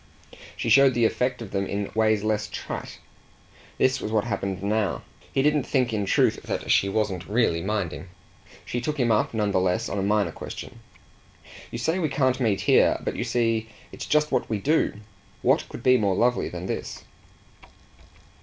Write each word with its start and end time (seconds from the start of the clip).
She 0.57 0.69
showed 0.71 0.95
the 0.95 1.05
effect 1.05 1.43
of 1.43 1.51
them 1.51 1.67
in 1.67 1.91
ways 1.93 2.23
less 2.23 2.47
trite. 2.51 2.97
This 3.77 4.01
was 4.01 4.11
what 4.11 4.23
happened 4.23 4.63
now: 4.63 5.03
he 5.31 5.43
didn't 5.43 5.61
think 5.65 5.93
in 5.93 6.07
truth 6.07 6.41
that 6.41 6.71
she 6.71 6.89
wasn't 6.89 7.29
really 7.29 7.61
minding. 7.61 8.07
She 8.65 8.81
took 8.81 8.99
him 8.99 9.11
up, 9.11 9.31
none 9.35 9.51
the 9.51 9.59
less, 9.59 9.87
on 9.89 9.99
a 9.99 10.01
minor 10.01 10.31
question. 10.31 10.79
"You 11.69 11.77
say 11.77 11.99
we 11.99 12.09
can't 12.09 12.39
meet 12.39 12.61
here, 12.61 12.97
but 13.03 13.15
you 13.15 13.23
see 13.23 13.69
it's 13.91 14.07
just 14.07 14.31
what 14.31 14.49
we 14.49 14.57
do. 14.57 14.93
What 15.43 15.69
could 15.69 15.83
be 15.83 15.97
more 15.99 16.15
lovely 16.15 16.49
than 16.49 16.65
this?" 16.65 17.03